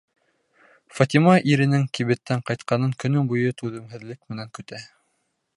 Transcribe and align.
Фатима 0.99 1.35
иренең 1.51 1.85
кибеттән 1.99 2.43
ҡайтҡанын 2.49 2.97
көнө 3.05 3.25
буйы 3.35 3.55
түҙемһеҙлек 3.63 4.23
менән 4.35 4.55
көтә. 4.59 4.83